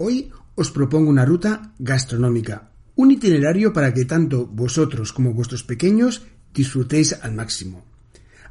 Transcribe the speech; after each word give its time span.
Hoy 0.00 0.30
os 0.54 0.70
propongo 0.70 1.10
una 1.10 1.24
ruta 1.24 1.74
gastronómica, 1.80 2.70
un 2.94 3.10
itinerario 3.10 3.72
para 3.72 3.92
que 3.92 4.04
tanto 4.04 4.46
vosotros 4.46 5.12
como 5.12 5.34
vuestros 5.34 5.64
pequeños 5.64 6.22
disfrutéis 6.54 7.18
al 7.20 7.34
máximo. 7.34 7.84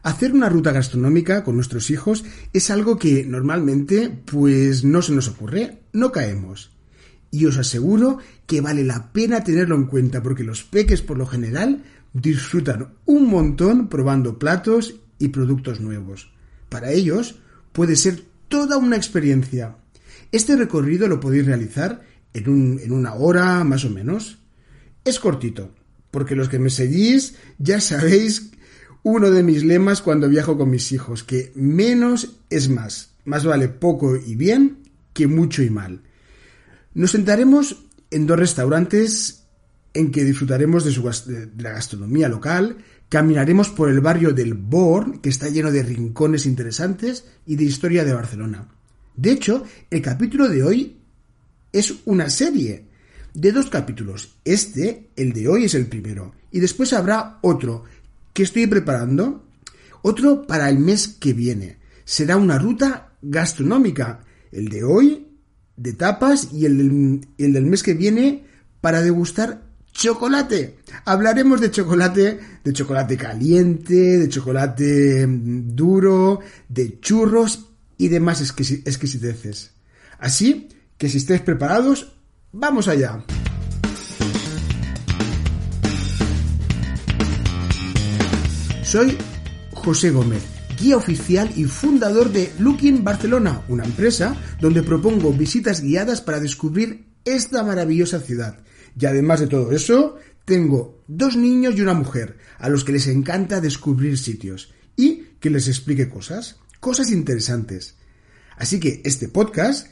Hacer 0.04 0.34
una 0.34 0.50
ruta 0.50 0.74
gastronómica 0.74 1.46
con 1.46 1.56
nuestros 1.56 1.90
hijos 1.90 2.26
es 2.52 2.70
algo 2.70 3.00
que 3.00 3.24
normalmente 3.26 4.10
pues 4.10 4.84
no 4.84 5.02
se 5.02 5.14
nos 5.14 5.30
ocurre, 5.30 5.84
no 5.94 6.12
caemos. 6.12 6.72
Y 7.32 7.46
os 7.46 7.58
aseguro 7.58 8.20
que 8.46 8.60
vale 8.60 8.84
la 8.84 9.14
pena 9.14 9.46
tenerlo 9.46 9.78
en 9.78 9.86
cuenta 9.86 10.22
porque 10.22 10.44
los 10.44 10.66
peques 10.66 11.02
por 11.02 11.18
lo 11.18 11.26
general 11.26 11.86
disfrutan 12.12 12.90
un 13.06 13.30
montón 13.30 13.88
probando 13.88 14.38
platos 14.38 14.96
y 15.18 15.30
productos 15.30 15.80
nuevos. 15.80 16.30
Para 16.68 16.92
ellos 16.92 17.40
puede 17.72 17.96
ser 17.96 18.22
toda 18.50 18.76
una 18.76 18.98
experiencia. 18.98 19.78
Este 20.32 20.56
recorrido 20.56 21.08
lo 21.08 21.20
podéis 21.20 21.46
realizar 21.46 22.02
en, 22.34 22.80
en 22.84 22.92
una 22.92 23.14
hora 23.14 23.64
más 23.64 23.86
o 23.86 23.90
menos. 23.90 24.40
Es 25.06 25.20
cortito, 25.20 25.74
porque 26.12 26.36
los 26.36 26.50
que 26.50 26.60
me 26.60 26.70
seguís 26.70 27.36
ya 27.58 27.80
sabéis 27.80 28.52
uno 29.04 29.32
de 29.32 29.44
mis 29.44 29.64
lemas 29.64 30.02
cuando 30.02 30.28
viajo 30.28 30.58
con 30.58 30.70
mis 30.70 30.92
hijos, 30.92 31.24
que 31.24 31.52
menos 31.56 32.40
es 32.50 32.68
más. 32.70 33.12
Más 33.24 33.46
vale 33.46 33.70
poco 33.70 34.18
y 34.18 34.36
bien 34.36 34.80
que 35.14 35.28
mucho 35.28 35.64
y 35.64 35.70
mal. 35.70 36.02
Nos 36.94 37.12
sentaremos 37.12 37.86
en 38.12 38.28
dos 38.28 38.40
restaurantes 38.40 39.44
en 39.94 40.12
que 40.12 40.24
disfrutaremos 40.24 40.84
de, 40.84 40.92
su, 40.92 41.04
de 41.04 41.50
la 41.58 41.72
gastronomía 41.72 42.30
local, 42.30 42.78
caminaremos 43.10 43.70
por 43.70 43.90
el 43.90 44.00
barrio 44.00 44.32
del 44.32 44.54
Born, 44.54 45.20
que 45.20 45.30
está 45.30 45.50
lleno 45.50 45.72
de 45.72 45.84
rincones 45.84 46.46
interesantes 46.46 47.26
y 47.46 47.56
de 47.56 47.64
historia 47.64 48.04
de 48.04 48.14
Barcelona. 48.14 48.68
De 49.18 49.32
hecho, 49.32 49.64
el 49.90 50.02
capítulo 50.02 50.48
de 50.48 50.64
hoy 50.64 50.98
es 51.74 51.94
una 52.06 52.30
serie 52.30 52.86
de 53.34 53.52
dos 53.52 53.70
capítulos. 53.70 54.36
Este, 54.46 55.10
el 55.16 55.34
de 55.34 55.48
hoy, 55.48 55.66
es 55.66 55.74
el 55.74 55.88
primero. 55.88 56.34
Y 56.52 56.60
después 56.60 56.94
habrá 56.94 57.40
otro 57.42 57.84
que 58.32 58.44
estoy 58.44 58.68
preparando. 58.68 59.44
Otro 60.04 60.46
para 60.46 60.70
el 60.70 60.78
mes 60.78 61.08
que 61.08 61.34
viene. 61.34 61.78
Será 62.06 62.38
una 62.38 62.60
ruta 62.60 63.14
gastronómica. 63.22 64.24
El 64.52 64.70
de 64.70 64.84
hoy, 64.84 65.28
de 65.76 65.94
tapas, 65.94 66.50
y 66.54 66.66
el 66.66 66.78
del, 66.78 67.28
el 67.40 67.54
del 67.54 67.66
mes 67.66 67.82
que 67.82 67.96
viene 67.96 68.46
para 68.82 69.02
degustar 69.02 69.64
chocolate. 69.92 70.78
Hablaremos 71.06 71.60
de 71.60 71.72
chocolate, 71.72 72.40
de 72.64 72.74
chocolate 72.74 73.18
caliente, 73.18 74.20
de 74.20 74.30
chocolate 74.30 75.26
mm, 75.26 75.76
duro, 75.76 76.40
de 76.70 77.00
churros 77.00 77.67
y 77.98 78.08
demás 78.10 78.42
exquisiteces. 78.42 79.72
Así 80.20 80.70
que 80.98 81.10
si 81.10 81.18
estáis 81.18 81.42
preparados, 81.42 82.14
vamos 82.52 82.88
allá. 82.88 83.24
Soy 88.84 89.18
José 89.74 90.12
Gómez, 90.12 90.44
guía 90.80 90.96
oficial 90.98 91.52
y 91.56 91.66
fundador 91.66 92.32
de 92.32 92.52
Looking 92.60 93.04
Barcelona, 93.04 93.64
una 93.68 93.84
empresa 93.84 94.36
donde 94.62 94.82
propongo 94.82 95.34
visitas 95.34 95.82
guiadas 95.82 96.22
para 96.22 96.40
descubrir 96.40 97.06
esta 97.26 97.64
maravillosa 97.64 98.20
ciudad. 98.20 98.60
Y 99.00 99.06
además 99.06 99.42
de 99.42 99.48
todo 99.48 99.72
eso, 99.74 100.16
tengo 100.46 101.04
dos 101.08 101.36
niños 101.36 101.76
y 101.76 101.82
una 101.82 101.94
mujer, 101.94 102.38
a 102.58 102.70
los 102.70 102.86
que 102.86 102.94
les 102.94 103.08
encanta 103.08 103.60
descubrir 103.60 104.18
sitios 104.18 104.74
y 104.96 105.26
que 105.40 105.50
les 105.50 105.68
explique 105.68 106.10
cosas, 106.10 106.56
cosas 106.80 107.12
interesantes. 107.12 107.96
Así 108.58 108.80
que 108.80 109.02
este 109.06 109.28
podcast 109.28 109.88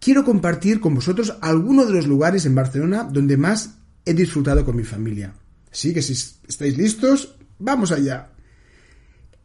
quiero 0.00 0.24
compartir 0.24 0.80
con 0.80 0.94
vosotros 0.94 1.34
algunos 1.40 1.88
de 1.88 1.94
los 1.94 2.06
lugares 2.06 2.44
en 2.44 2.54
Barcelona 2.54 3.04
donde 3.04 3.36
más 3.36 3.76
he 4.04 4.14
disfrutado 4.14 4.64
con 4.64 4.76
mi 4.76 4.84
familia. 4.84 5.34
Así 5.70 5.94
que 5.94 6.02
si 6.02 6.12
estáis 6.12 6.76
listos, 6.76 7.36
vamos 7.58 7.92
allá. 7.92 8.32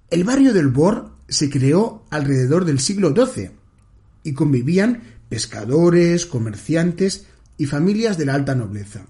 El 0.09 0.23
barrio 0.23 0.53
del 0.53 0.67
Bor 0.67 1.11
se 1.27 1.49
creó 1.49 2.05
alrededor 2.09 2.65
del 2.65 2.79
siglo 2.79 3.13
XII 3.13 3.51
y 4.23 4.33
convivían 4.33 5.03
pescadores, 5.29 6.25
comerciantes 6.25 7.27
y 7.57 7.65
familias 7.65 8.17
de 8.17 8.25
la 8.25 8.33
alta 8.33 8.55
nobleza. 8.55 9.05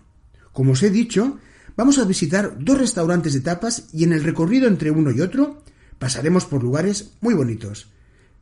Como 0.52 0.74
os 0.74 0.84
he 0.84 0.90
dicho, 0.90 1.38
vamos 1.76 1.98
a 2.00 2.06
visitar 2.06 2.58
dos 2.59 2.78
restaurantes 2.78 3.34
de 3.34 3.42
tapas 3.42 3.90
y 3.94 4.04
en 4.04 4.14
el 4.14 4.24
recorrido 4.24 4.68
entre 4.68 4.92
uno 4.92 5.12
y 5.12 5.22
otro 5.22 5.64
pasaremos 6.00 6.46
por 6.46 6.63
lugares 6.63 7.13
muy 7.22 7.34
bonitos. 7.34 7.88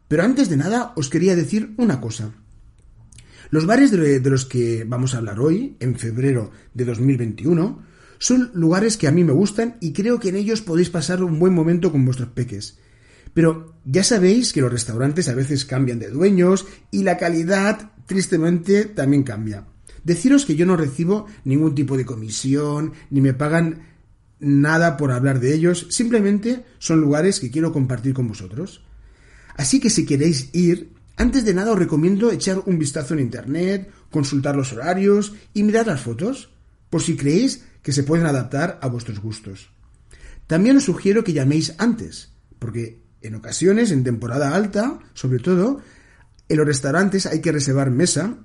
Pero 0.08 0.24
antes 0.24 0.50
de 0.50 0.58
nada 0.58 0.94
os 0.96 1.10
quería 1.10 1.36
decir 1.36 1.74
una 1.78 2.00
cosa. 2.00 2.34
Los 3.50 3.66
bares 3.66 3.92
de, 3.92 4.20
los 4.20 4.46
que 4.46 4.84
vamos 4.86 5.14
a 5.14 5.18
hablar 5.18 5.40
hoy, 5.40 5.78
en 5.80 5.96
febrero 5.96 6.52
de 6.74 6.86
2021, 6.86 7.84
son 8.18 8.52
lugares 8.54 8.98
que 8.98 9.08
a 9.08 9.12
mí 9.12 9.24
me 9.24 9.34
gustan 9.34 9.78
y 9.80 9.94
creo 9.94 10.20
que 10.20 10.30
en 10.30 10.36
ellos 10.36 10.62
podéis 10.62 10.90
pasar 10.90 11.24
un 11.24 11.40
buen 11.40 11.54
momento 11.54 11.92
con 11.92 12.06
vuestros 12.06 12.30
peques. 12.30 12.80
Pero 13.34 13.76
ya 13.84 14.04
sabéis 14.04 14.54
que 14.54 14.62
los 14.62 14.72
restaurantes 14.72 15.28
a 15.28 15.36
veces 15.36 15.66
cambian 15.66 16.00
de 16.00 16.10
dueños 16.10 16.66
y 16.90 17.04
la 17.04 17.18
calidad, 17.18 17.92
tristemente, 18.06 18.86
también 18.86 19.24
cambia. 19.24 19.66
Deciros 20.04 20.46
que 20.46 20.56
yo 20.56 20.66
no 20.66 20.78
recibo 20.78 21.26
ningún 21.44 21.76
tipo 21.76 21.98
de 21.98 22.06
comisión, 22.06 22.94
ni 23.10 23.22
me 23.22 23.34
pagan 23.34 23.95
nada 24.40 24.98
por 24.98 25.12
hablar 25.12 25.40
de 25.40 25.54
ellos, 25.54 25.88
simplemente 25.90 26.66
son 26.80 27.02
lugares 27.02 27.40
que 27.40 27.52
quiero 27.52 27.72
compartir 27.72 28.14
con 28.14 28.28
vosotros. 28.28 28.84
Así 29.56 29.80
que 29.80 29.90
si 29.90 30.06
queréis 30.06 30.50
ir, 30.54 30.92
antes 31.18 31.46
de 31.46 31.54
nada 31.54 31.72
os 31.72 31.80
recomiendo 31.80 32.32
echar 32.32 32.62
un 32.66 32.78
vistazo 32.78 33.14
en 33.14 33.22
internet, 33.22 33.90
consultar 34.12 34.56
los 34.56 34.74
horarios 34.74 35.34
y 35.54 35.64
mirar 35.64 35.88
las 35.88 36.02
fotos, 36.02 36.50
por 36.90 37.02
si 37.02 37.16
creéis 37.16 37.64
que 37.82 37.94
se 37.94 38.04
pueden 38.04 38.26
adaptar 38.26 38.80
a 38.82 38.88
vuestros 38.88 39.20
gustos. 39.20 39.70
También 40.48 40.78
os 40.78 40.84
sugiero 40.84 41.24
que 41.24 41.34
llaméis 41.34 41.74
antes, 41.78 42.32
porque 42.60 43.02
en 43.22 43.36
ocasiones, 43.36 43.92
en 43.92 44.04
temporada 44.04 44.56
alta, 44.56 45.00
sobre 45.14 45.40
todo, 45.40 45.82
en 46.48 46.58
los 46.58 46.68
restaurantes 46.68 47.26
hay 47.26 47.42
que 47.42 47.52
reservar 47.52 47.90
mesa 47.90 48.38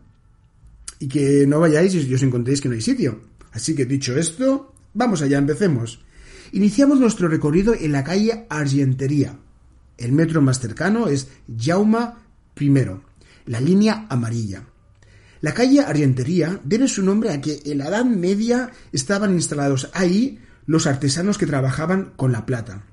y 0.99 1.09
que 1.09 1.47
no 1.47 1.61
vayáis 1.61 1.95
y 1.95 2.15
os 2.15 2.23
encontréis 2.23 2.61
que 2.61 2.69
no 2.69 2.75
hay 2.75 2.81
sitio. 2.81 3.21
Así 3.53 3.75
que 3.75 3.85
dicho 3.85 4.17
esto, 4.17 4.75
vamos 4.95 5.23
allá, 5.23 5.39
empecemos. 5.39 6.05
Iniciamos 6.53 6.99
nuestro 6.99 7.29
recorrido 7.29 7.75
en 7.75 7.93
la 7.93 8.05
calle 8.05 8.47
Argentería. 8.49 9.39
El 9.97 10.13
metro 10.13 10.41
más 10.43 10.61
cercano 10.61 11.09
es 11.09 11.29
Jauma 11.59 12.19
I, 12.59 12.75
la 13.47 13.61
línea 13.61 14.07
amarilla. 14.09 14.65
La 15.41 15.55
calle 15.55 15.81
Argentería 15.81 16.61
debe 16.65 16.89
su 16.89 17.03
nombre 17.03 17.31
a 17.31 17.41
que 17.41 17.61
en 17.65 17.79
la 17.79 17.89
Edad 17.89 18.05
Media 18.05 18.71
estaban 18.93 19.33
instalados 19.33 19.91
ahí 19.95 20.39
los 20.67 20.87
artesanos 20.87 21.39
que 21.39 21.47
trabajaban 21.47 22.13
con 22.17 22.33
la 22.33 22.45
plata. 22.45 22.85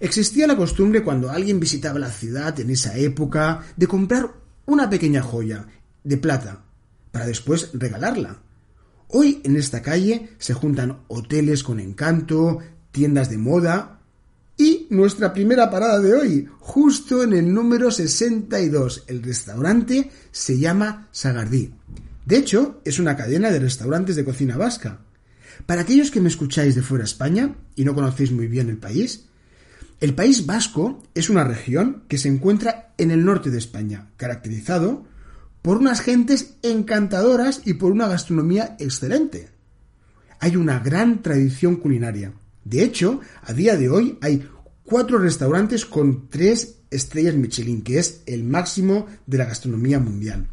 Existía 0.00 0.46
la 0.46 0.56
costumbre 0.56 1.02
cuando 1.02 1.30
alguien 1.30 1.58
visitaba 1.58 1.98
la 1.98 2.10
ciudad 2.10 2.58
en 2.60 2.70
esa 2.70 2.96
época 2.96 3.62
de 3.76 3.88
comprar 3.88 4.32
una 4.64 4.88
pequeña 4.88 5.22
joya 5.22 5.66
de 6.04 6.16
plata 6.16 6.62
para 7.10 7.26
después 7.26 7.70
regalarla. 7.72 8.42
Hoy 9.10 9.40
en 9.44 9.56
esta 9.56 9.80
calle 9.80 10.30
se 10.38 10.52
juntan 10.52 10.98
hoteles 11.08 11.62
con 11.62 11.80
encanto, 11.80 12.58
tiendas 12.90 13.30
de 13.30 13.38
moda 13.38 14.00
y 14.58 14.86
nuestra 14.90 15.32
primera 15.32 15.70
parada 15.70 15.98
de 15.98 16.12
hoy, 16.12 16.48
justo 16.58 17.22
en 17.22 17.32
el 17.32 17.54
número 17.54 17.90
62. 17.90 19.04
El 19.06 19.22
restaurante 19.22 20.10
se 20.30 20.58
llama 20.58 21.08
Sagardí. 21.10 21.72
De 22.26 22.36
hecho, 22.36 22.82
es 22.84 22.98
una 22.98 23.16
cadena 23.16 23.50
de 23.50 23.60
restaurantes 23.60 24.14
de 24.14 24.26
cocina 24.26 24.58
vasca. 24.58 25.00
Para 25.64 25.80
aquellos 25.80 26.10
que 26.10 26.20
me 26.20 26.28
escucháis 26.28 26.74
de 26.74 26.82
fuera 26.82 27.04
de 27.04 27.10
España 27.10 27.56
y 27.76 27.84
no 27.84 27.94
conocéis 27.94 28.30
muy 28.30 28.46
bien 28.46 28.68
el 28.68 28.76
país, 28.76 29.24
el 30.00 30.14
País 30.14 30.44
Vasco 30.44 31.02
es 31.14 31.30
una 31.30 31.44
región 31.44 32.04
que 32.08 32.18
se 32.18 32.28
encuentra 32.28 32.92
en 32.98 33.10
el 33.10 33.24
norte 33.24 33.50
de 33.50 33.58
España, 33.58 34.10
caracterizado 34.16 35.06
por 35.62 35.78
unas 35.78 36.00
gentes 36.00 36.54
encantadoras 36.62 37.62
y 37.64 37.74
por 37.74 37.92
una 37.92 38.08
gastronomía 38.08 38.76
excelente. 38.78 39.48
Hay 40.40 40.56
una 40.56 40.78
gran 40.78 41.22
tradición 41.22 41.76
culinaria. 41.76 42.32
De 42.64 42.82
hecho, 42.82 43.20
a 43.42 43.52
día 43.52 43.76
de 43.76 43.88
hoy 43.88 44.18
hay 44.20 44.48
cuatro 44.84 45.18
restaurantes 45.18 45.84
con 45.84 46.28
tres 46.28 46.76
estrellas 46.90 47.34
Michelin, 47.34 47.82
que 47.82 47.98
es 47.98 48.22
el 48.26 48.44
máximo 48.44 49.06
de 49.26 49.38
la 49.38 49.46
gastronomía 49.46 49.98
mundial. 49.98 50.48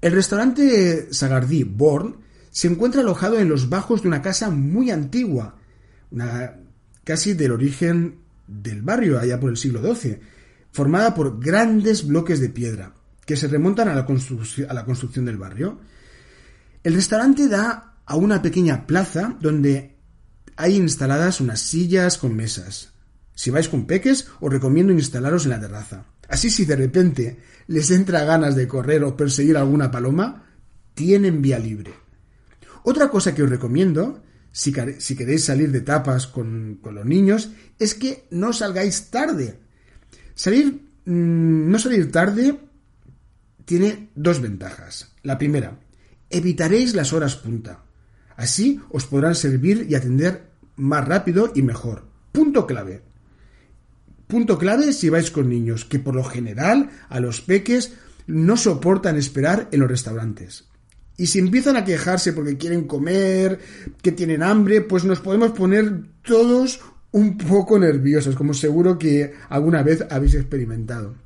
El 0.00 0.12
restaurante 0.12 1.12
Sagardí 1.12 1.64
Born 1.64 2.16
se 2.50 2.68
encuentra 2.68 3.00
alojado 3.00 3.38
en 3.38 3.48
los 3.48 3.68
bajos 3.68 4.02
de 4.02 4.08
una 4.08 4.22
casa 4.22 4.50
muy 4.50 4.90
antigua, 4.90 5.56
casi 7.04 7.34
del 7.34 7.52
origen 7.52 8.18
del 8.46 8.82
barrio, 8.82 9.18
allá 9.18 9.40
por 9.40 9.50
el 9.50 9.56
siglo 9.56 9.82
XII, 9.82 10.18
formada 10.70 11.14
por 11.14 11.40
grandes 11.40 12.06
bloques 12.06 12.40
de 12.40 12.48
piedra 12.50 12.94
que 13.28 13.36
se 13.36 13.46
remontan 13.46 13.88
a 13.88 13.94
la, 13.94 14.06
a 14.06 14.74
la 14.74 14.84
construcción 14.86 15.26
del 15.26 15.36
barrio. 15.36 15.78
El 16.82 16.94
restaurante 16.94 17.46
da 17.46 17.98
a 18.06 18.16
una 18.16 18.40
pequeña 18.40 18.86
plaza 18.86 19.36
donde 19.38 19.98
hay 20.56 20.76
instaladas 20.76 21.42
unas 21.42 21.60
sillas 21.60 22.16
con 22.16 22.34
mesas. 22.34 22.94
Si 23.34 23.50
vais 23.50 23.68
con 23.68 23.84
peques, 23.84 24.28
os 24.40 24.50
recomiendo 24.50 24.94
instalaros 24.94 25.44
en 25.44 25.50
la 25.50 25.60
terraza. 25.60 26.06
Así 26.26 26.48
si 26.48 26.64
de 26.64 26.76
repente 26.76 27.38
les 27.66 27.90
entra 27.90 28.24
ganas 28.24 28.56
de 28.56 28.66
correr 28.66 29.04
o 29.04 29.14
perseguir 29.14 29.58
alguna 29.58 29.90
paloma, 29.90 30.46
tienen 30.94 31.42
vía 31.42 31.58
libre. 31.58 31.92
Otra 32.82 33.10
cosa 33.10 33.34
que 33.34 33.42
os 33.42 33.50
recomiendo, 33.50 34.22
si, 34.52 34.72
queréis 34.72 35.44
salir 35.44 35.70
de 35.70 35.82
tapas 35.82 36.26
con, 36.28 36.80
los 36.82 37.04
niños, 37.04 37.50
es 37.78 37.94
que 37.94 38.26
no 38.30 38.54
salgáis 38.54 39.10
tarde. 39.10 39.60
Salir, 40.34 40.80
mm, 41.04 41.70
no 41.70 41.78
salir 41.78 42.10
tarde 42.10 42.67
tiene 43.68 44.08
dos 44.14 44.40
ventajas. 44.40 45.12
La 45.22 45.36
primera, 45.36 45.78
evitaréis 46.30 46.94
las 46.94 47.12
horas 47.12 47.36
punta. 47.36 47.84
Así 48.34 48.80
os 48.88 49.04
podrán 49.04 49.34
servir 49.34 49.86
y 49.90 49.94
atender 49.94 50.48
más 50.76 51.06
rápido 51.06 51.52
y 51.54 51.60
mejor. 51.60 52.06
Punto 52.32 52.66
clave. 52.66 53.02
Punto 54.26 54.56
clave 54.56 54.94
si 54.94 55.10
vais 55.10 55.30
con 55.30 55.50
niños, 55.50 55.84
que 55.84 55.98
por 55.98 56.14
lo 56.14 56.24
general 56.24 56.88
a 57.10 57.20
los 57.20 57.42
peques 57.42 57.92
no 58.26 58.56
soportan 58.56 59.18
esperar 59.18 59.68
en 59.70 59.80
los 59.80 59.90
restaurantes. 59.90 60.64
Y 61.18 61.26
si 61.26 61.38
empiezan 61.38 61.76
a 61.76 61.84
quejarse 61.84 62.32
porque 62.32 62.56
quieren 62.56 62.86
comer, 62.86 63.58
que 64.00 64.12
tienen 64.12 64.42
hambre, 64.42 64.80
pues 64.80 65.04
nos 65.04 65.20
podemos 65.20 65.50
poner 65.50 66.04
todos 66.22 66.80
un 67.10 67.36
poco 67.36 67.78
nerviosos, 67.78 68.34
como 68.34 68.54
seguro 68.54 68.98
que 68.98 69.34
alguna 69.50 69.82
vez 69.82 70.06
habéis 70.08 70.36
experimentado. 70.36 71.16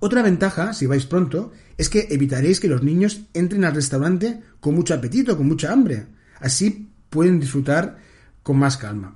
Otra 0.00 0.22
ventaja, 0.22 0.72
si 0.72 0.86
vais 0.86 1.04
pronto, 1.04 1.52
es 1.76 1.88
que 1.90 2.08
evitaréis 2.10 2.58
que 2.58 2.68
los 2.68 2.82
niños 2.82 3.22
entren 3.34 3.64
al 3.64 3.74
restaurante 3.74 4.42
con 4.58 4.74
mucho 4.74 4.94
apetito, 4.94 5.36
con 5.36 5.46
mucha 5.46 5.72
hambre. 5.72 6.06
Así 6.40 6.90
pueden 7.10 7.38
disfrutar 7.38 7.98
con 8.42 8.58
más 8.58 8.78
calma. 8.78 9.14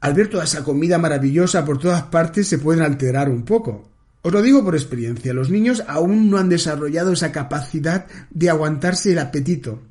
Al 0.00 0.14
ver 0.14 0.28
toda 0.28 0.44
esa 0.44 0.62
comida 0.62 0.98
maravillosa 0.98 1.64
por 1.64 1.78
todas 1.78 2.02
partes 2.04 2.46
se 2.46 2.58
pueden 2.58 2.82
alterar 2.82 3.28
un 3.28 3.44
poco. 3.44 3.90
Os 4.22 4.32
lo 4.32 4.42
digo 4.42 4.62
por 4.62 4.74
experiencia, 4.74 5.34
los 5.34 5.50
niños 5.50 5.82
aún 5.88 6.30
no 6.30 6.38
han 6.38 6.48
desarrollado 6.48 7.12
esa 7.12 7.32
capacidad 7.32 8.06
de 8.30 8.48
aguantarse 8.48 9.12
el 9.12 9.18
apetito. 9.18 9.82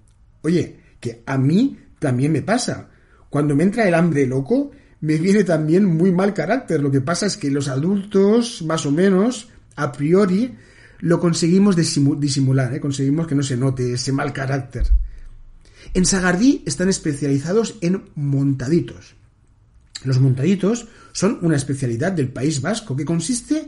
Oye, 0.43 0.79
que 0.99 1.23
a 1.25 1.37
mí 1.37 1.77
también 1.99 2.31
me 2.31 2.41
pasa. 2.41 2.89
Cuando 3.29 3.55
me 3.55 3.63
entra 3.63 3.87
el 3.87 3.93
hambre 3.95 4.25
loco, 4.25 4.71
me 5.03 5.17
viene 5.17 5.43
también 5.43 5.83
muy 5.83 6.13
mal 6.13 6.33
carácter. 6.33 6.81
Lo 6.81 6.89
que 6.89 7.01
pasa 7.01 7.25
es 7.25 7.35
que 7.35 7.51
los 7.51 7.67
adultos, 7.67 8.61
más 8.61 8.85
o 8.85 8.91
menos, 8.91 9.49
a 9.75 9.91
priori, 9.91 10.55
lo 10.99 11.19
conseguimos 11.19 11.75
disimular, 11.75 12.73
¿eh? 12.73 12.79
conseguimos 12.79 13.27
que 13.27 13.35
no 13.35 13.43
se 13.43 13.57
note 13.57 13.95
ese 13.95 14.13
mal 14.13 14.31
carácter. 14.31 14.87
En 15.93 16.05
Sagardí 16.05 16.63
están 16.65 16.87
especializados 16.87 17.75
en 17.81 18.05
montaditos. 18.15 19.15
Los 20.05 20.21
montaditos 20.21 20.87
son 21.11 21.37
una 21.41 21.57
especialidad 21.57 22.13
del 22.13 22.29
País 22.29 22.61
Vasco 22.61 22.95
que 22.95 23.03
consiste 23.03 23.67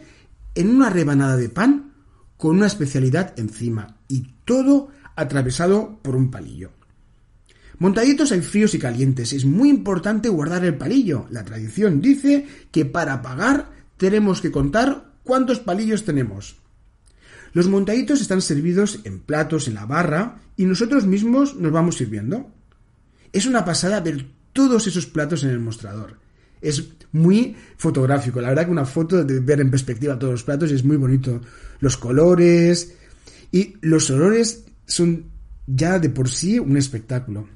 en 0.56 0.70
una 0.70 0.90
rebanada 0.90 1.36
de 1.36 1.50
pan 1.50 1.92
con 2.38 2.56
una 2.56 2.68
especialidad 2.68 3.38
encima 3.38 3.98
y 4.08 4.36
todo 4.46 4.88
atravesado 5.18 6.00
por 6.02 6.16
un 6.16 6.32
palillo. 6.32 6.72
Montaditos 7.80 8.31
hay 8.31 8.42
fríos 8.42 8.74
y 8.74 8.80
calientes. 8.80 9.33
Es 9.33 9.45
muy 9.45 9.69
importante 9.69 10.30
guardar 10.30 10.63
el 10.66 10.75
palillo. 10.75 11.27
La 11.30 11.44
tradición 11.44 12.01
dice 12.01 12.45
que 12.72 12.86
para 12.86 13.22
pagar 13.22 13.72
tenemos 13.98 14.42
que 14.42 14.51
contar 14.51 15.13
cuántos 15.24 15.60
palillos 15.60 16.06
tenemos. 16.06 16.57
Los 17.54 17.68
montaditos 17.68 18.22
están 18.22 18.42
servidos 18.42 19.00
en 19.04 19.19
platos 19.19 19.68
en 19.68 19.75
la 19.75 19.86
barra 19.86 20.42
y 20.57 20.66
nosotros 20.66 21.06
mismos 21.06 21.56
nos 21.56 21.72
vamos 21.72 21.98
sirviendo. 21.98 22.51
Es 23.31 23.45
una 23.45 23.63
pasada 23.66 24.01
ver 24.01 24.25
todos 24.54 24.88
esos 24.88 25.06
platos 25.06 25.44
en 25.44 25.50
el 25.50 25.60
mostrador 25.60 26.25
es 26.66 26.83
muy 27.12 27.56
fotográfico. 27.77 28.42
La 28.42 28.50
verdad 28.50 28.66
que 28.66 28.72
una 28.72 28.86
foto 28.86 29.24
de 29.24 29.39
ver 29.39 29.62
en 29.62 29.69
perspectiva 29.69 30.18
todos 30.18 30.33
los 30.33 30.44
platos 30.44 30.72
es 30.72 30.83
muy 30.83 30.98
bonito. 30.98 31.42
Los 31.80 31.98
colores 31.98 32.95
y 33.51 33.75
los 33.81 34.10
olores 34.10 34.66
son 34.86 35.25
ya 35.68 36.00
de 36.00 36.10
por 36.10 36.30
sí 36.30 36.60
un 36.60 36.77
espectáculo. 36.77 37.48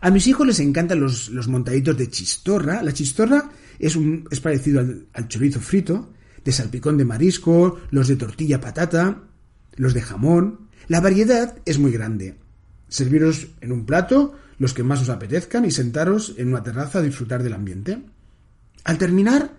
A 0.00 0.10
mis 0.10 0.26
hijos 0.26 0.46
les 0.46 0.60
encantan 0.60 1.00
los, 1.00 1.30
montaditos 1.48 1.96
de 1.96 2.10
chistorra. 2.10 2.82
La 2.82 2.92
chistorra 2.92 3.50
es, 3.78 3.96
un, 3.96 4.28
es 4.30 4.40
parecido 4.40 4.80
al, 4.80 5.06
al 5.12 5.28
chorizo 5.28 5.60
frito, 5.60 6.12
de 6.44 6.52
salpicón 6.52 6.96
de 6.96 7.04
marisco, 7.04 7.80
los 7.90 8.08
de 8.08 8.16
tortilla 8.16 8.60
patata, 8.60 9.22
los 9.76 9.94
de 9.94 10.02
jamón. 10.02 10.68
La 10.88 11.00
variedad 11.00 11.58
es 11.64 11.78
muy 11.78 11.92
grande. 11.92 12.38
Serviros 12.88 13.48
en 13.60 13.72
un 13.72 13.84
plato 13.84 14.34
los 14.58 14.72
que 14.72 14.82
más 14.82 15.02
os 15.02 15.08
apetezcan 15.08 15.64
y 15.64 15.70
sentaros 15.70 16.34
en 16.36 16.48
una 16.48 16.62
terraza 16.62 17.00
a 17.00 17.02
disfrutar 17.02 17.42
del 17.42 17.54
ambiente. 17.54 18.02
Al 18.84 18.98
terminar, 18.98 19.56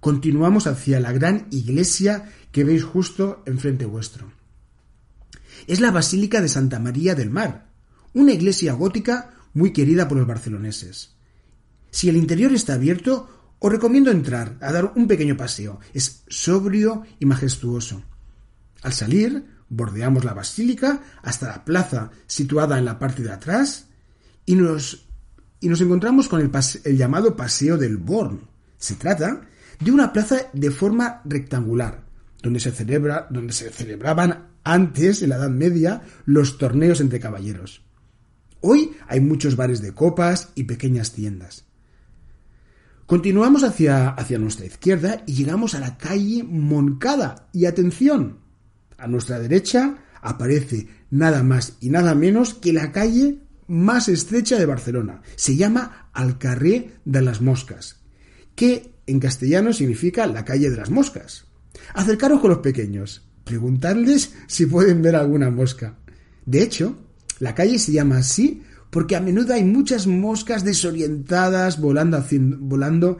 continuamos 0.00 0.66
hacia 0.66 1.00
la 1.00 1.12
gran 1.12 1.46
iglesia 1.50 2.30
que 2.52 2.64
veis 2.64 2.84
justo 2.84 3.42
enfrente 3.46 3.84
vuestro. 3.84 4.32
Es 5.66 5.80
la 5.80 5.90
Basílica 5.90 6.40
de 6.40 6.48
Santa 6.48 6.78
María 6.78 7.14
del 7.14 7.30
Mar, 7.30 7.66
una 8.14 8.32
iglesia 8.32 8.72
gótica 8.72 9.34
muy 9.54 9.72
querida 9.72 10.08
por 10.08 10.18
los 10.18 10.26
barceloneses. 10.26 11.14
Si 11.90 12.08
el 12.08 12.16
interior 12.16 12.52
está 12.52 12.74
abierto, 12.74 13.54
os 13.58 13.70
recomiendo 13.70 14.10
entrar 14.10 14.56
a 14.60 14.72
dar 14.72 14.92
un 14.96 15.06
pequeño 15.06 15.36
paseo. 15.36 15.80
Es 15.92 16.24
sobrio 16.28 17.02
y 17.18 17.26
majestuoso. 17.26 18.02
Al 18.82 18.92
salir, 18.92 19.44
bordeamos 19.68 20.24
la 20.24 20.34
basílica 20.34 21.02
hasta 21.22 21.48
la 21.48 21.64
plaza 21.64 22.10
situada 22.26 22.78
en 22.78 22.84
la 22.84 22.98
parte 22.98 23.22
de 23.22 23.32
atrás 23.32 23.88
y 24.46 24.54
nos, 24.54 25.06
y 25.60 25.68
nos 25.68 25.80
encontramos 25.80 26.28
con 26.28 26.40
el, 26.40 26.96
llamado 26.96 27.36
Paseo 27.36 27.76
del 27.76 27.98
Born. 27.98 28.40
Se 28.78 28.94
trata 28.94 29.42
de 29.78 29.90
una 29.90 30.12
plaza 30.12 30.48
de 30.52 30.70
forma 30.70 31.20
rectangular, 31.24 32.04
donde 32.42 32.60
se, 32.60 32.70
celebra, 32.72 33.26
donde 33.30 33.52
se 33.52 33.70
celebraban 33.70 34.48
antes, 34.64 35.22
en 35.22 35.30
la 35.30 35.36
Edad 35.36 35.50
Media, 35.50 36.02
los 36.24 36.58
torneos 36.58 37.00
entre 37.00 37.20
caballeros. 37.20 37.82
Hoy 38.60 38.92
hay 39.08 39.20
muchos 39.20 39.56
bares 39.56 39.80
de 39.80 39.92
copas 39.92 40.50
y 40.54 40.64
pequeñas 40.64 41.12
tiendas. 41.12 41.64
Continuamos 43.06 43.64
hacia, 43.64 44.10
hacia 44.10 44.38
nuestra 44.38 44.66
izquierda 44.66 45.22
y 45.26 45.34
llegamos 45.34 45.74
a 45.74 45.80
la 45.80 45.98
calle 45.98 46.44
Moncada. 46.44 47.48
Y 47.52 47.64
atención, 47.64 48.38
a 48.98 49.08
nuestra 49.08 49.40
derecha 49.40 49.98
aparece 50.22 50.88
nada 51.10 51.42
más 51.42 51.76
y 51.80 51.90
nada 51.90 52.14
menos 52.14 52.54
que 52.54 52.72
la 52.72 52.92
calle 52.92 53.38
más 53.66 54.08
estrecha 54.08 54.58
de 54.58 54.66
Barcelona. 54.66 55.22
Se 55.36 55.56
llama 55.56 56.10
Alcarré 56.12 56.92
de 57.04 57.22
las 57.22 57.40
Moscas, 57.40 57.96
que 58.54 58.94
en 59.06 59.18
castellano 59.18 59.72
significa 59.72 60.26
la 60.26 60.44
calle 60.44 60.70
de 60.70 60.76
las 60.76 60.90
moscas. 60.90 61.46
Acercaros 61.94 62.40
con 62.40 62.50
los 62.50 62.58
pequeños, 62.58 63.22
preguntadles 63.44 64.34
si 64.46 64.66
pueden 64.66 65.02
ver 65.02 65.16
alguna 65.16 65.50
mosca. 65.50 65.98
De 66.46 66.62
hecho, 66.62 66.96
la 67.40 67.54
calle 67.54 67.78
se 67.78 67.90
llama 67.90 68.18
así 68.18 68.62
porque 68.90 69.16
a 69.16 69.20
menudo 69.20 69.54
hay 69.54 69.64
muchas 69.64 70.06
moscas 70.06 70.64
desorientadas 70.64 71.80
volando, 71.80 72.16
haciendo, 72.16 72.58
volando 72.60 73.18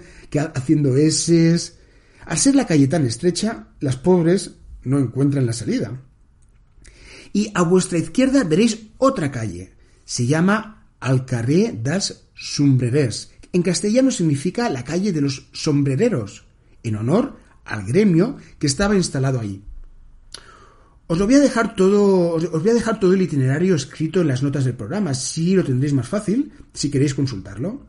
haciendo 0.54 0.96
eses. 0.96 1.78
Al 2.26 2.38
ser 2.38 2.54
la 2.54 2.66
calle 2.66 2.86
tan 2.86 3.06
estrecha, 3.06 3.68
las 3.80 3.96
pobres 3.96 4.56
no 4.84 4.98
encuentran 4.98 5.46
la 5.46 5.52
salida. 5.52 6.02
Y 7.32 7.50
a 7.54 7.62
vuestra 7.62 7.98
izquierda 7.98 8.44
veréis 8.44 8.88
otra 8.98 9.30
calle, 9.30 9.74
se 10.04 10.26
llama 10.26 10.88
Alcarré 10.98 11.78
das 11.80 12.28
Sombrerers. 12.34 13.30
En 13.52 13.62
castellano 13.62 14.10
significa 14.10 14.68
la 14.68 14.84
calle 14.84 15.12
de 15.12 15.20
los 15.20 15.48
sombrereros, 15.52 16.44
en 16.82 16.96
honor 16.96 17.38
al 17.64 17.86
gremio 17.86 18.36
que 18.58 18.66
estaba 18.66 18.96
instalado 18.96 19.40
ahí. 19.40 19.62
Os 21.11 21.19
lo 21.19 21.26
voy 21.26 21.35
a 21.35 21.40
dejar 21.40 21.75
todo, 21.75 22.35
os 22.35 22.62
voy 22.62 22.71
a 22.71 22.75
dejar 22.75 23.00
todo 23.00 23.14
el 23.14 23.23
itinerario 23.23 23.75
escrito 23.75 24.21
en 24.21 24.29
las 24.29 24.45
notas 24.45 24.64
del 24.64 24.76
programa, 24.76 25.12
si 25.12 25.57
lo 25.57 25.64
tendréis 25.64 25.93
más 25.93 26.07
fácil, 26.07 26.52
si 26.73 26.88
queréis 26.88 27.17
consultarlo. 27.17 27.81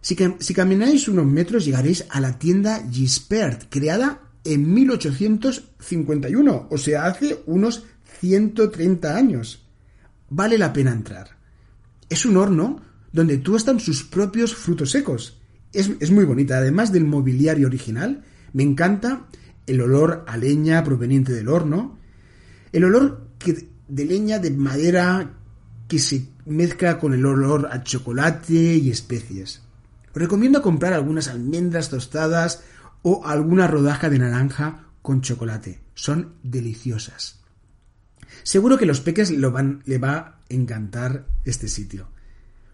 Si, 0.00 0.14
camináis 0.54 1.08
unos 1.08 1.26
metros 1.26 1.64
llegaréis 1.64 2.06
a 2.08 2.20
la 2.20 2.38
tienda 2.38 2.80
Gispert, 2.88 3.64
creada 3.68 4.20
en 4.44 4.72
1851, 4.72 6.68
o 6.70 6.78
sea, 6.78 7.06
hace 7.06 7.42
unos 7.46 7.82
130 8.20 9.16
años 9.16 9.66
vale 10.28 10.58
la 10.58 10.72
pena 10.72 10.92
entrar. 10.92 11.38
Es 12.08 12.24
un 12.24 12.36
horno 12.36 12.82
donde 13.10 13.38
tú 13.38 13.56
están 13.56 13.80
sus 13.80 14.04
propios 14.04 14.54
frutos 14.54 14.92
secos. 14.92 15.40
Es, 15.72 16.12
muy 16.12 16.24
bonita. 16.24 16.58
Además 16.58 16.92
del 16.92 17.04
mobiliario 17.04 17.66
original, 17.66 18.22
me 18.52 18.62
encanta 18.62 19.26
el 19.70 19.80
olor 19.80 20.24
a 20.26 20.36
leña 20.36 20.82
proveniente 20.82 21.32
del 21.32 21.48
horno, 21.48 21.96
el 22.72 22.84
olor 22.84 23.28
de 23.88 24.04
leña 24.04 24.40
de 24.40 24.50
madera 24.50 25.30
que 25.86 26.00
se 26.00 26.26
mezcla 26.44 26.98
con 26.98 27.14
el 27.14 27.24
olor 27.24 27.68
a 27.70 27.84
chocolate 27.84 28.54
y 28.54 28.90
especies. 28.90 29.62
Os 30.08 30.14
recomiendo 30.14 30.60
comprar 30.60 30.92
algunas 30.92 31.28
almendras 31.28 31.88
tostadas 31.88 32.64
o 33.02 33.24
alguna 33.24 33.68
rodaja 33.68 34.10
de 34.10 34.18
naranja 34.18 34.86
con 35.02 35.20
chocolate. 35.20 35.80
Son 35.94 36.34
deliciosas. 36.42 37.38
Seguro 38.42 38.76
que 38.76 38.86
los 38.86 39.00
peques 39.00 39.30
lo 39.30 39.52
van, 39.52 39.82
le 39.86 39.98
va 39.98 40.16
a 40.16 40.40
encantar 40.48 41.26
este 41.44 41.68
sitio. 41.68 42.08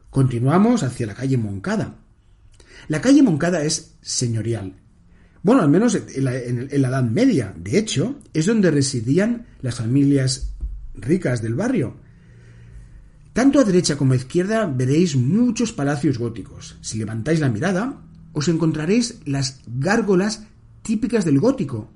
Continuamos 0.09 0.83
hacia 0.83 1.07
la 1.07 1.15
calle 1.15 1.37
Moncada. 1.37 1.97
La 2.89 3.03
calle 3.03 3.23
Moncada 3.23 3.63
es 3.63 3.97
señorial. 4.01 4.77
Bueno, 5.47 5.63
al 5.63 5.69
menos 5.69 5.95
en 5.95 6.25
la, 6.25 6.37
en 6.37 6.83
la 6.83 6.89
Edad 6.89 7.05
Media. 7.05 7.55
De 7.57 7.79
hecho, 7.79 8.19
es 8.33 8.47
donde 8.47 8.73
residían 8.73 9.47
las 9.63 9.77
familias 9.77 10.55
ricas 10.95 11.41
del 11.41 11.55
barrio. 11.55 11.95
Tanto 13.33 13.61
a 13.61 13.65
derecha 13.65 13.97
como 13.97 14.15
a 14.15 14.17
izquierda 14.17 14.67
veréis 14.67 15.15
muchos 15.15 15.73
palacios 15.73 16.19
góticos. 16.19 16.79
Si 16.81 16.99
levantáis 16.99 17.39
la 17.39 17.49
mirada, 17.49 18.03
os 18.33 18.49
encontraréis 18.49 19.21
las 19.25 19.61
gárgolas 19.69 20.43
típicas 20.83 21.25
del 21.25 21.39
gótico. 21.39 21.93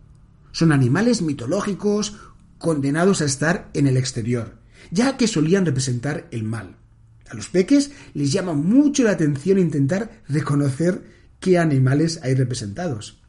Son 0.52 0.70
animales 0.70 1.20
mitológicos 1.20 2.14
condenados 2.58 3.20
a 3.20 3.24
estar 3.24 3.68
en 3.74 3.88
el 3.88 3.96
exterior, 3.96 4.60
ya 4.92 5.16
que 5.16 5.26
solían 5.26 5.66
representar 5.66 6.28
el 6.30 6.44
mal. 6.44 6.76
A 7.28 7.34
los 7.34 7.48
peques 7.48 7.90
les 8.14 8.30
llama 8.30 8.52
mucho 8.52 9.02
la 9.02 9.10
atención 9.10 9.58
intentar 9.58 10.22
reconocer 10.28 11.02
qué 11.40 11.58
animales 11.58 12.20
hay 12.22 12.34
representados. 12.34 13.19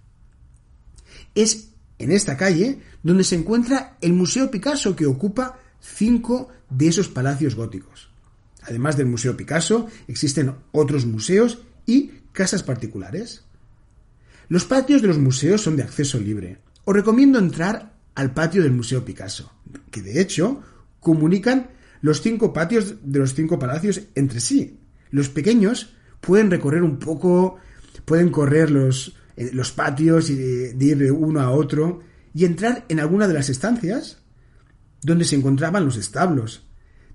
Es 1.35 1.69
en 1.99 2.11
esta 2.11 2.37
calle 2.37 2.79
donde 3.03 3.23
se 3.23 3.35
encuentra 3.35 3.97
el 4.01 4.13
Museo 4.13 4.49
Picasso 4.51 4.95
que 4.95 5.05
ocupa 5.05 5.59
cinco 5.79 6.49
de 6.69 6.87
esos 6.87 7.07
palacios 7.07 7.55
góticos. 7.55 8.09
Además 8.63 8.97
del 8.97 9.07
Museo 9.07 9.35
Picasso, 9.35 9.87
existen 10.07 10.53
otros 10.71 11.05
museos 11.05 11.59
y 11.85 12.11
casas 12.31 12.63
particulares. 12.63 13.43
Los 14.47 14.65
patios 14.65 15.01
de 15.01 15.07
los 15.07 15.17
museos 15.17 15.61
son 15.61 15.75
de 15.77 15.83
acceso 15.83 16.19
libre. 16.19 16.59
Os 16.83 16.95
recomiendo 16.95 17.39
entrar 17.39 17.93
al 18.15 18.33
patio 18.33 18.61
del 18.61 18.71
Museo 18.71 19.05
Picasso, 19.05 19.51
que 19.89 20.01
de 20.01 20.21
hecho 20.21 20.61
comunican 20.99 21.69
los 22.01 22.21
cinco 22.21 22.51
patios 22.53 22.95
de 23.03 23.19
los 23.19 23.33
cinco 23.33 23.57
palacios 23.57 24.01
entre 24.15 24.39
sí. 24.39 24.79
Los 25.09 25.29
pequeños 25.29 25.93
pueden 26.19 26.51
recorrer 26.51 26.83
un 26.83 26.99
poco, 26.99 27.57
pueden 28.05 28.29
correr 28.29 28.71
los, 28.71 29.15
eh, 29.35 29.51
los 29.53 29.71
patios 29.71 30.29
y 30.29 30.35
de 30.35 30.85
ir 30.85 30.97
de 30.97 31.11
uno 31.11 31.39
a 31.41 31.51
otro 31.51 32.01
y 32.33 32.45
entrar 32.45 32.85
en 32.89 32.99
alguna 32.99 33.27
de 33.27 33.33
las 33.33 33.49
estancias 33.49 34.19
donde 35.01 35.25
se 35.25 35.35
encontraban 35.35 35.85
los 35.85 35.97
establos. 35.97 36.67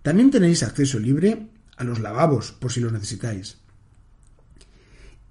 También 0.03 0.31
tenéis 0.31 0.63
acceso 0.63 0.99
libre 0.99 1.51
a 1.77 1.85
los 1.85 2.01
lavabos, 2.01 2.53
por 2.53 2.73
si 2.73 2.81
los 2.81 2.93
necesitáis. 2.93 3.59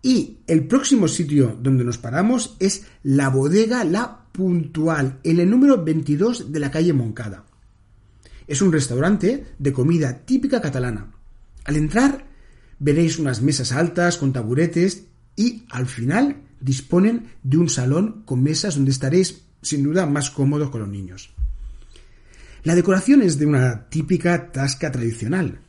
Y 0.01 0.39
el 0.47 0.67
próximo 0.67 1.07
sitio 1.07 1.57
donde 1.59 1.83
nos 1.83 1.97
paramos 1.97 2.55
es 2.59 2.85
la 3.01 3.29
bodega 3.29 3.83
La 3.83 4.25
Puntual, 4.31 5.19
en 5.23 5.39
el 5.39 5.49
número 5.49 5.83
22 5.83 6.51
de 6.51 6.59
la 6.59 6.69
calle 6.69 6.93
Moncada. 6.93 7.45
Es 8.47 8.61
un 8.61 8.71
restaurante 8.71 9.45
de 9.57 9.73
comida 9.73 10.25
típica 10.25 10.61
catalana. 10.61 11.11
Al 11.63 11.77
entrar 11.77 12.27
veréis 12.77 13.17
unas 13.17 13.41
mesas 13.41 13.71
altas 13.71 14.17
con 14.17 14.33
taburetes 14.33 15.07
y 15.35 15.65
al 15.69 15.87
final 15.87 16.37
disponen 16.59 17.27
de 17.43 17.57
un 17.57 17.69
salón 17.69 18.23
con 18.25 18.41
mesas 18.41 18.75
donde 18.75 18.91
estaréis 18.91 19.43
sin 19.61 19.83
duda 19.83 20.05
más 20.05 20.29
cómodos 20.29 20.69
con 20.69 20.81
los 20.81 20.89
niños. 20.89 21.31
La 22.63 22.75
decoración 22.75 23.21
es 23.21 23.37
de 23.37 23.45
una 23.45 23.89
típica 23.89 24.51
tasca 24.51 24.91
tradicional. 24.91 25.59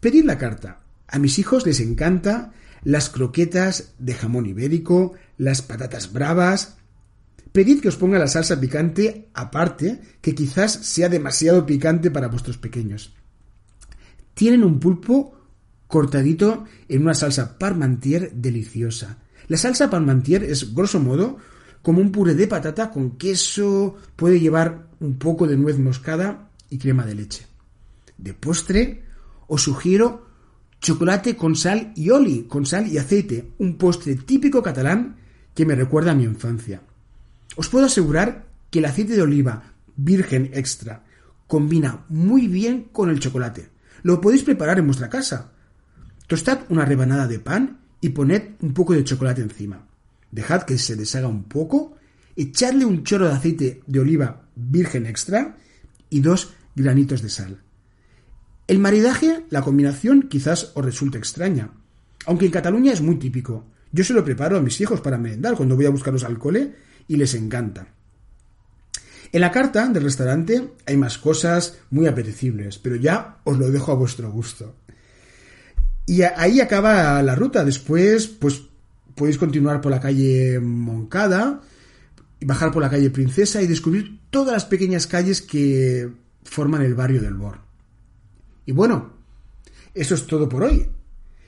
Pedid 0.00 0.24
la 0.24 0.38
carta. 0.38 0.80
A 1.06 1.18
mis 1.18 1.38
hijos 1.38 1.66
les 1.66 1.80
encanta 1.80 2.52
las 2.82 3.10
croquetas 3.10 3.94
de 3.98 4.14
jamón 4.14 4.46
ibérico, 4.46 5.14
las 5.38 5.62
patatas 5.62 6.12
bravas. 6.12 6.76
Pedid 7.52 7.80
que 7.80 7.88
os 7.88 7.96
ponga 7.96 8.18
la 8.18 8.28
salsa 8.28 8.58
picante 8.60 9.28
aparte, 9.34 10.00
que 10.20 10.34
quizás 10.34 10.72
sea 10.72 11.08
demasiado 11.08 11.66
picante 11.66 12.10
para 12.10 12.28
vuestros 12.28 12.58
pequeños. 12.58 13.14
Tienen 14.34 14.64
un 14.64 14.80
pulpo 14.80 15.39
cortadito 15.90 16.64
en 16.88 17.02
una 17.02 17.14
salsa 17.14 17.58
parmentier 17.58 18.32
deliciosa. 18.32 19.18
La 19.48 19.56
salsa 19.56 19.90
parmentier 19.90 20.44
es, 20.44 20.74
grosso 20.74 21.00
modo, 21.00 21.36
como 21.82 22.00
un 22.00 22.12
puré 22.12 22.34
de 22.34 22.46
patata 22.46 22.90
con 22.90 23.18
queso, 23.18 23.96
puede 24.16 24.40
llevar 24.40 24.86
un 25.00 25.18
poco 25.18 25.46
de 25.46 25.56
nuez 25.56 25.78
moscada 25.78 26.50
y 26.70 26.78
crema 26.78 27.04
de 27.04 27.14
leche. 27.14 27.46
De 28.16 28.32
postre, 28.32 29.04
os 29.48 29.62
sugiero 29.62 30.30
chocolate 30.80 31.36
con 31.36 31.56
sal 31.56 31.92
y 31.96 32.10
oli, 32.10 32.44
con 32.44 32.64
sal 32.64 32.86
y 32.86 32.96
aceite, 32.96 33.52
un 33.58 33.76
postre 33.76 34.14
típico 34.14 34.62
catalán 34.62 35.16
que 35.54 35.66
me 35.66 35.74
recuerda 35.74 36.12
a 36.12 36.14
mi 36.14 36.24
infancia. 36.24 36.82
Os 37.56 37.68
puedo 37.68 37.86
asegurar 37.86 38.46
que 38.70 38.78
el 38.78 38.84
aceite 38.84 39.16
de 39.16 39.22
oliva 39.22 39.74
virgen 39.96 40.50
extra 40.54 41.04
combina 41.46 42.06
muy 42.08 42.46
bien 42.46 42.88
con 42.92 43.10
el 43.10 43.18
chocolate. 43.18 43.68
Lo 44.02 44.20
podéis 44.20 44.44
preparar 44.44 44.78
en 44.78 44.86
vuestra 44.86 45.10
casa. 45.10 45.52
Tostad 46.30 46.60
una 46.68 46.84
rebanada 46.84 47.26
de 47.26 47.40
pan 47.40 47.80
y 48.00 48.10
poned 48.10 48.54
un 48.60 48.72
poco 48.72 48.92
de 48.92 49.02
chocolate 49.02 49.42
encima. 49.42 49.88
Dejad 50.30 50.62
que 50.62 50.78
se 50.78 50.94
deshaga 50.94 51.26
un 51.26 51.42
poco, 51.42 51.96
echadle 52.36 52.84
un 52.84 53.02
chorro 53.02 53.26
de 53.26 53.34
aceite 53.34 53.82
de 53.84 53.98
oliva 53.98 54.42
virgen 54.54 55.06
extra 55.06 55.56
y 56.08 56.20
dos 56.20 56.52
granitos 56.76 57.22
de 57.22 57.30
sal. 57.30 57.58
El 58.68 58.78
maridaje, 58.78 59.44
la 59.50 59.62
combinación, 59.62 60.28
quizás 60.28 60.70
os 60.76 60.84
resulte 60.84 61.18
extraña, 61.18 61.72
aunque 62.26 62.44
en 62.44 62.52
Cataluña 62.52 62.92
es 62.92 63.00
muy 63.00 63.16
típico. 63.16 63.66
Yo 63.90 64.04
se 64.04 64.12
lo 64.12 64.24
preparo 64.24 64.56
a 64.56 64.62
mis 64.62 64.80
hijos 64.80 65.00
para 65.00 65.18
merendar 65.18 65.56
cuando 65.56 65.74
voy 65.74 65.86
a 65.86 65.90
buscarlos 65.90 66.22
al 66.22 66.38
cole 66.38 66.76
y 67.08 67.16
les 67.16 67.34
encanta. 67.34 67.88
En 69.32 69.40
la 69.40 69.50
carta 69.50 69.88
del 69.88 70.04
restaurante 70.04 70.74
hay 70.86 70.96
más 70.96 71.18
cosas 71.18 71.80
muy 71.90 72.06
apetecibles, 72.06 72.78
pero 72.78 72.94
ya 72.94 73.38
os 73.42 73.58
lo 73.58 73.68
dejo 73.72 73.90
a 73.90 73.96
vuestro 73.96 74.30
gusto. 74.30 74.76
Y 76.10 76.22
ahí 76.22 76.60
acaba 76.60 77.22
la 77.22 77.36
ruta. 77.36 77.64
Después, 77.64 78.26
pues 78.26 78.60
podéis 79.14 79.38
continuar 79.38 79.80
por 79.80 79.92
la 79.92 80.00
calle 80.00 80.58
Moncada, 80.58 81.60
bajar 82.40 82.72
por 82.72 82.82
la 82.82 82.90
calle 82.90 83.10
Princesa 83.10 83.62
y 83.62 83.68
descubrir 83.68 84.18
todas 84.28 84.52
las 84.52 84.64
pequeñas 84.64 85.06
calles 85.06 85.40
que 85.40 86.10
forman 86.42 86.82
el 86.82 86.96
barrio 86.96 87.22
del 87.22 87.34
Bor. 87.34 87.60
Y 88.66 88.72
bueno, 88.72 89.12
eso 89.94 90.16
es 90.16 90.26
todo 90.26 90.48
por 90.48 90.64
hoy. 90.64 90.84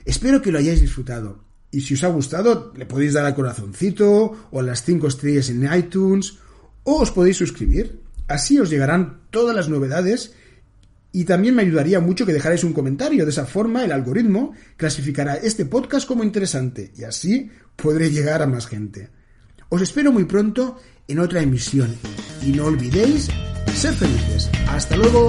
Espero 0.05 0.41
que 0.41 0.53
lo 0.53 0.59
hayáis 0.59 0.79
disfrutado. 0.79 1.43
Y 1.69 1.81
si 1.81 1.95
os 1.95 2.03
ha 2.05 2.07
gustado, 2.07 2.71
le 2.77 2.85
podéis 2.85 3.11
dar 3.11 3.25
al 3.25 3.35
corazoncito 3.35 4.47
o 4.49 4.59
a 4.61 4.63
las 4.63 4.81
5 4.85 5.07
estrellas 5.07 5.49
en 5.49 5.67
iTunes 5.73 6.37
o 6.85 7.01
os 7.01 7.11
podéis 7.11 7.35
suscribir. 7.35 7.99
Así 8.29 8.57
os 8.61 8.69
llegarán 8.69 9.23
todas 9.29 9.53
las 9.53 9.67
novedades 9.67 10.35
y 11.13 11.23
también 11.25 11.55
me 11.55 11.61
ayudaría 11.61 11.99
mucho 12.01 12.25
que 12.25 12.33
dejarais 12.33 12.63
un 12.63 12.73
comentario. 12.73 13.23
De 13.23 13.31
esa 13.31 13.45
forma 13.45 13.85
el 13.85 13.91
algoritmo 13.91 14.53
clasificará 14.75 15.35
este 15.35 15.65
podcast 15.65 16.07
como 16.07 16.23
interesante 16.23 16.91
y 16.97 17.03
así 17.03 17.49
podré 17.77 18.09
llegar 18.09 18.41
a 18.41 18.47
más 18.47 18.67
gente. 18.67 19.09
Os 19.69 19.81
espero 19.81 20.11
muy 20.11 20.25
pronto 20.25 20.77
en 21.07 21.19
otra 21.19 21.41
emisión 21.41 21.95
y 22.41 22.51
no 22.51 22.65
olvidéis 22.65 23.29
ser 23.75 23.93
felices. 23.93 24.49
Hasta 24.67 24.97
luego. 24.97 25.27